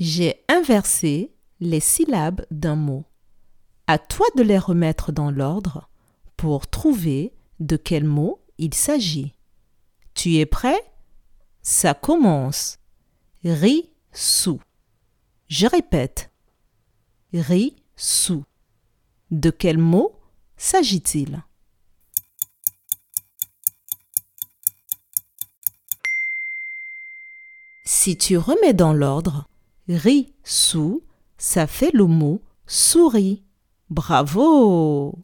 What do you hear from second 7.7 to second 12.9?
quel mot il s'agit. Tu es prêt? Ça commence.